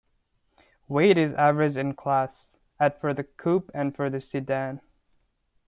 [0.87, 4.81] Weight is average in-class, at for the coupe and for the sedan.